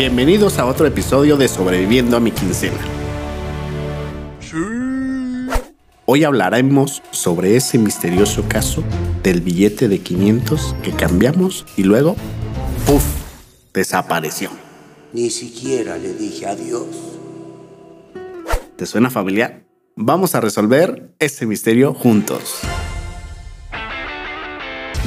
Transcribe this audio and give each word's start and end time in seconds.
Bienvenidos 0.00 0.58
a 0.58 0.64
otro 0.64 0.86
episodio 0.86 1.36
de 1.36 1.46
Sobreviviendo 1.46 2.16
a 2.16 2.20
mi 2.20 2.30
quincena. 2.30 2.78
Hoy 6.06 6.24
hablaremos 6.24 7.02
sobre 7.10 7.54
ese 7.54 7.76
misterioso 7.76 8.48
caso 8.48 8.82
del 9.22 9.42
billete 9.42 9.88
de 9.88 9.98
500 9.98 10.74
que 10.82 10.92
cambiamos 10.92 11.66
y 11.76 11.82
luego, 11.82 12.16
¡puf!, 12.86 13.04
desapareció. 13.74 14.48
Ni 15.12 15.28
siquiera 15.28 15.98
le 15.98 16.14
dije 16.14 16.46
adiós. 16.46 16.86
¿Te 18.76 18.86
suena 18.86 19.10
familiar? 19.10 19.66
Vamos 19.96 20.34
a 20.34 20.40
resolver 20.40 21.14
ese 21.18 21.44
misterio 21.44 21.92
juntos. 21.92 22.60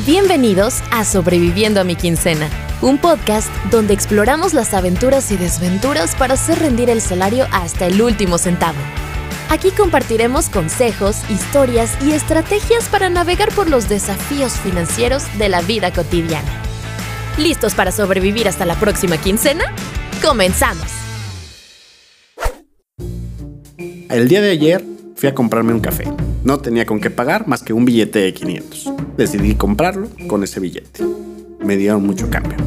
Bienvenidos 0.06 0.84
a 0.92 1.04
Sobreviviendo 1.04 1.82
a 1.82 1.84
mi 1.84 1.96
quincena, 1.96 2.48
un 2.84 2.98
podcast 2.98 3.50
donde 3.72 3.94
exploramos 3.94 4.54
las 4.54 4.74
aventuras 4.74 5.32
y 5.32 5.38
desventuras 5.38 6.16
para 6.16 6.34
hacer 6.34 6.60
rendir 6.60 6.90
el 6.90 7.00
salario 7.00 7.48
hasta 7.52 7.88
el 7.88 8.02
último 8.02 8.38
centavo. 8.38 8.78
Aquí 9.50 9.72
compartiremos 9.72 10.50
consejos, 10.50 11.18
historias 11.30 11.98
y 12.04 12.12
estrategias 12.12 12.90
para 12.90 13.10
navegar 13.10 13.54
por 13.56 13.70
los 13.70 13.88
desafíos 13.88 14.54
financieros 14.54 15.24
de 15.38 15.48
la 15.48 15.62
vida 15.62 15.94
cotidiana. 15.94 16.62
¿Listos 17.38 17.74
para 17.74 17.92
sobrevivir 17.92 18.50
hasta 18.50 18.66
la 18.66 18.76
próxima 18.76 19.18
quincena? 19.18 19.64
¡Comenzamos! 20.22 20.88
El 24.10 24.28
día 24.28 24.42
de 24.42 24.52
ayer 24.52 24.84
fui 25.16 25.30
a 25.30 25.34
comprarme 25.34 25.74
un 25.74 25.80
café. 25.80 26.12
No 26.44 26.60
tenía 26.60 26.86
con 26.86 27.00
qué 27.00 27.10
pagar 27.10 27.48
más 27.48 27.64
que 27.64 27.72
un 27.72 27.86
billete 27.86 28.20
de 28.20 28.34
500. 28.34 28.92
Decidí 29.18 29.56
comprarlo 29.56 30.10
con 30.28 30.44
ese 30.44 30.60
billete. 30.60 31.06
Me 31.64 31.78
dieron 31.78 32.06
mucho 32.06 32.30
cambio. 32.30 32.58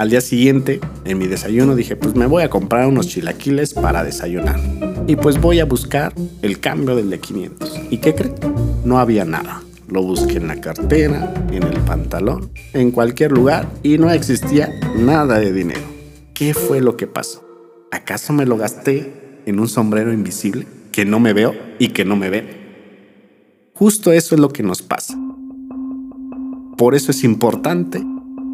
Al 0.00 0.08
día 0.08 0.22
siguiente, 0.22 0.80
en 1.04 1.18
mi 1.18 1.26
desayuno 1.26 1.76
dije, 1.76 1.94
pues 1.94 2.14
me 2.14 2.24
voy 2.24 2.42
a 2.42 2.48
comprar 2.48 2.86
unos 2.86 3.06
chilaquiles 3.08 3.74
para 3.74 4.02
desayunar. 4.02 4.58
Y 5.06 5.16
pues 5.16 5.38
voy 5.38 5.60
a 5.60 5.66
buscar 5.66 6.14
el 6.40 6.58
cambio 6.58 6.96
del 6.96 7.10
de 7.10 7.20
500. 7.20 7.80
¿Y 7.90 7.98
qué 7.98 8.14
creen? 8.14 8.34
No 8.82 8.98
había 8.98 9.26
nada. 9.26 9.62
Lo 9.88 10.02
busqué 10.02 10.38
en 10.38 10.48
la 10.48 10.58
cartera, 10.58 11.34
en 11.52 11.64
el 11.64 11.78
pantalón, 11.80 12.50
en 12.72 12.92
cualquier 12.92 13.32
lugar 13.32 13.68
y 13.82 13.98
no 13.98 14.10
existía 14.10 14.72
nada 14.96 15.38
de 15.38 15.52
dinero. 15.52 15.82
¿Qué 16.32 16.54
fue 16.54 16.80
lo 16.80 16.96
que 16.96 17.06
pasó? 17.06 17.46
¿Acaso 17.92 18.32
me 18.32 18.46
lo 18.46 18.56
gasté 18.56 19.12
en 19.44 19.60
un 19.60 19.68
sombrero 19.68 20.14
invisible 20.14 20.66
que 20.92 21.04
no 21.04 21.20
me 21.20 21.34
veo 21.34 21.54
y 21.78 21.88
que 21.88 22.06
no 22.06 22.16
me 22.16 22.30
ve? 22.30 22.46
Justo 23.74 24.12
eso 24.12 24.34
es 24.34 24.40
lo 24.40 24.48
que 24.48 24.62
nos 24.62 24.80
pasa. 24.80 25.14
Por 26.78 26.94
eso 26.94 27.10
es 27.10 27.22
importante 27.22 28.02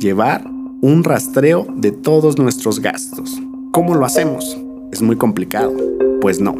llevar 0.01 0.56
un 0.81 1.05
rastreo 1.05 1.67
de 1.77 1.93
todos 1.93 2.39
nuestros 2.39 2.81
gastos. 2.81 3.41
¿Cómo 3.73 3.95
lo 3.95 4.05
hacemos? 4.05 4.57
Es 4.93 5.03
muy 5.03 5.17
complicado. 5.17 5.73
Pues 6.21 6.41
no. 6.41 6.55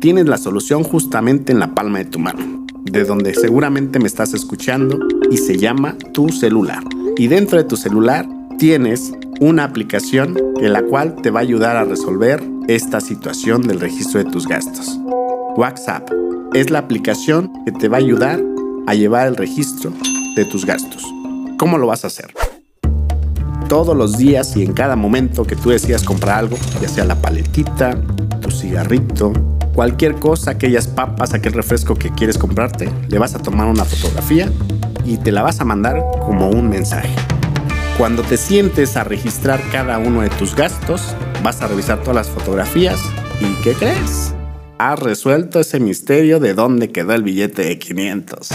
Tienes 0.00 0.26
la 0.26 0.38
solución 0.38 0.82
justamente 0.82 1.52
en 1.52 1.58
la 1.58 1.74
palma 1.74 1.98
de 1.98 2.04
tu 2.06 2.18
mano, 2.18 2.66
de 2.84 3.04
donde 3.04 3.34
seguramente 3.34 3.98
me 3.98 4.06
estás 4.06 4.34
escuchando 4.34 4.98
y 5.30 5.36
se 5.36 5.58
llama 5.58 5.96
tu 6.12 6.28
celular. 6.30 6.82
Y 7.16 7.28
dentro 7.28 7.58
de 7.58 7.64
tu 7.64 7.76
celular 7.76 8.28
tienes 8.58 9.12
una 9.40 9.64
aplicación 9.64 10.36
en 10.60 10.72
la 10.72 10.82
cual 10.82 11.16
te 11.22 11.30
va 11.30 11.40
a 11.40 11.42
ayudar 11.42 11.76
a 11.76 11.84
resolver 11.84 12.42
esta 12.68 13.00
situación 13.00 13.62
del 13.62 13.80
registro 13.80 14.22
de 14.22 14.30
tus 14.30 14.46
gastos. 14.46 14.98
WhatsApp 15.56 16.10
es 16.54 16.70
la 16.70 16.78
aplicación 16.80 17.52
que 17.64 17.72
te 17.72 17.88
va 17.88 17.96
a 17.96 18.00
ayudar 18.00 18.42
a 18.86 18.94
llevar 18.94 19.28
el 19.28 19.36
registro 19.36 19.92
de 20.36 20.44
tus 20.44 20.64
gastos. 20.64 21.04
¿Cómo 21.58 21.78
lo 21.78 21.86
vas 21.86 22.04
a 22.04 22.08
hacer? 22.08 22.32
Todos 23.70 23.96
los 23.96 24.18
días 24.18 24.56
y 24.56 24.64
en 24.64 24.72
cada 24.72 24.96
momento 24.96 25.44
que 25.44 25.54
tú 25.54 25.70
decidas 25.70 26.02
comprar 26.02 26.40
algo, 26.40 26.56
ya 26.82 26.88
sea 26.88 27.04
la 27.04 27.14
paletita, 27.14 27.96
tu 28.40 28.50
cigarrito, 28.50 29.32
cualquier 29.72 30.16
cosa, 30.16 30.50
aquellas 30.50 30.88
papas, 30.88 31.34
aquel 31.34 31.52
refresco 31.52 31.94
que 31.94 32.10
quieres 32.10 32.36
comprarte, 32.36 32.90
le 33.06 33.18
vas 33.20 33.36
a 33.36 33.38
tomar 33.38 33.68
una 33.68 33.84
fotografía 33.84 34.50
y 35.04 35.18
te 35.18 35.30
la 35.30 35.42
vas 35.42 35.60
a 35.60 35.64
mandar 35.64 36.02
como 36.18 36.50
un 36.50 36.68
mensaje. 36.68 37.10
Cuando 37.96 38.24
te 38.24 38.38
sientes 38.38 38.96
a 38.96 39.04
registrar 39.04 39.60
cada 39.70 39.98
uno 39.98 40.22
de 40.22 40.30
tus 40.30 40.56
gastos, 40.56 41.14
vas 41.44 41.62
a 41.62 41.68
revisar 41.68 42.00
todas 42.00 42.16
las 42.16 42.28
fotografías 42.28 43.00
y 43.40 43.62
¿qué 43.62 43.74
crees? 43.74 44.34
Has 44.78 44.98
resuelto 44.98 45.60
ese 45.60 45.78
misterio 45.78 46.40
de 46.40 46.54
dónde 46.54 46.90
quedó 46.90 47.12
el 47.12 47.22
billete 47.22 47.62
de 47.62 47.78
500. 47.78 48.48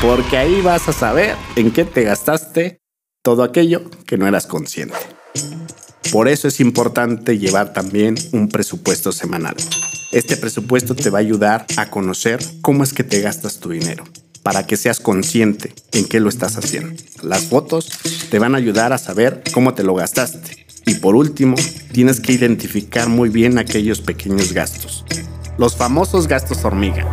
Porque 0.00 0.38
ahí 0.38 0.62
vas 0.62 0.88
a 0.88 0.94
saber 0.94 1.36
en 1.56 1.70
qué 1.72 1.84
te 1.84 2.04
gastaste 2.04 2.80
todo 3.28 3.42
aquello 3.42 3.82
que 4.06 4.16
no 4.16 4.26
eras 4.26 4.46
consciente. 4.46 4.96
Por 6.10 6.28
eso 6.28 6.48
es 6.48 6.60
importante 6.60 7.36
llevar 7.36 7.74
también 7.74 8.14
un 8.32 8.48
presupuesto 8.48 9.12
semanal. 9.12 9.54
Este 10.12 10.38
presupuesto 10.38 10.94
te 10.94 11.10
va 11.10 11.18
a 11.18 11.20
ayudar 11.20 11.66
a 11.76 11.90
conocer 11.90 12.42
cómo 12.62 12.84
es 12.84 12.94
que 12.94 13.04
te 13.04 13.20
gastas 13.20 13.60
tu 13.60 13.68
dinero, 13.68 14.04
para 14.42 14.66
que 14.66 14.78
seas 14.78 14.98
consciente 14.98 15.74
en 15.92 16.06
qué 16.06 16.20
lo 16.20 16.30
estás 16.30 16.56
haciendo. 16.56 16.98
Las 17.22 17.42
fotos 17.42 17.90
te 18.30 18.38
van 18.38 18.54
a 18.54 18.56
ayudar 18.56 18.94
a 18.94 18.98
saber 18.98 19.42
cómo 19.52 19.74
te 19.74 19.82
lo 19.82 19.94
gastaste. 19.94 20.66
Y 20.86 20.94
por 20.94 21.14
último, 21.14 21.56
tienes 21.92 22.20
que 22.20 22.32
identificar 22.32 23.10
muy 23.10 23.28
bien 23.28 23.58
aquellos 23.58 24.00
pequeños 24.00 24.54
gastos. 24.54 25.04
Los 25.58 25.76
famosos 25.76 26.28
gastos 26.28 26.64
hormiga. 26.64 27.04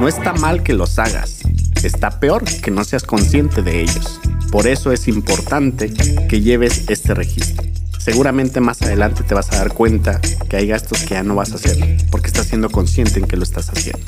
No 0.00 0.08
está 0.08 0.32
mal 0.32 0.64
que 0.64 0.74
los 0.74 0.98
hagas, 0.98 1.42
está 1.84 2.18
peor 2.18 2.42
que 2.60 2.72
no 2.72 2.82
seas 2.82 3.04
consciente 3.04 3.62
de 3.62 3.82
ellos. 3.82 4.20
Por 4.50 4.66
eso 4.66 4.90
es 4.90 5.06
importante 5.06 5.92
que 6.28 6.40
lleves 6.40 6.84
este 6.88 7.14
registro. 7.14 7.64
Seguramente 7.98 8.60
más 8.60 8.82
adelante 8.82 9.22
te 9.22 9.34
vas 9.34 9.52
a 9.52 9.56
dar 9.56 9.72
cuenta 9.72 10.20
que 10.48 10.56
hay 10.56 10.66
gastos 10.66 11.02
que 11.02 11.14
ya 11.14 11.22
no 11.22 11.36
vas 11.36 11.52
a 11.52 11.56
hacer 11.56 11.98
porque 12.10 12.28
estás 12.28 12.46
siendo 12.46 12.70
consciente 12.70 13.20
en 13.20 13.26
que 13.26 13.36
lo 13.36 13.44
estás 13.44 13.68
haciendo. 13.68 14.04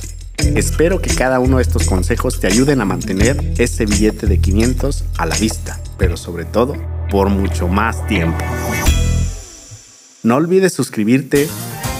Espero 0.56 1.00
que 1.00 1.14
cada 1.14 1.38
uno 1.38 1.58
de 1.58 1.62
estos 1.62 1.84
consejos 1.84 2.40
te 2.40 2.48
ayuden 2.48 2.80
a 2.80 2.84
mantener 2.84 3.52
ese 3.58 3.86
billete 3.86 4.26
de 4.26 4.38
500 4.38 5.04
a 5.18 5.26
la 5.26 5.36
vista, 5.36 5.78
pero 5.98 6.16
sobre 6.16 6.44
todo 6.44 6.74
por 7.10 7.28
mucho 7.28 7.68
más 7.68 8.04
tiempo. 8.08 8.44
No 10.24 10.36
olvides 10.36 10.72
suscribirte 10.72 11.48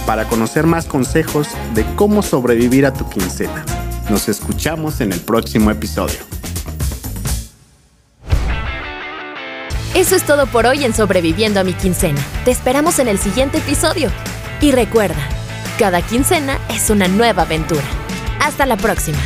para 0.06 0.26
conocer 0.28 0.66
más 0.66 0.86
consejos 0.86 1.48
de 1.74 1.84
cómo 1.94 2.22
sobrevivir 2.22 2.86
a 2.86 2.92
tu 2.92 3.08
quincena. 3.08 3.64
Nos 4.10 4.28
escuchamos 4.28 5.00
en 5.00 5.12
el 5.12 5.20
próximo 5.20 5.70
episodio. 5.70 6.31
Eso 9.94 10.16
es 10.16 10.24
todo 10.24 10.46
por 10.46 10.64
hoy 10.64 10.84
en 10.84 10.94
Sobreviviendo 10.94 11.60
a 11.60 11.64
mi 11.64 11.74
quincena. 11.74 12.20
Te 12.46 12.50
esperamos 12.50 12.98
en 12.98 13.08
el 13.08 13.18
siguiente 13.18 13.58
episodio. 13.58 14.10
Y 14.62 14.72
recuerda, 14.72 15.28
cada 15.78 16.00
quincena 16.00 16.58
es 16.70 16.88
una 16.88 17.08
nueva 17.08 17.42
aventura. 17.42 17.84
Hasta 18.40 18.64
la 18.64 18.78
próxima. 18.78 19.18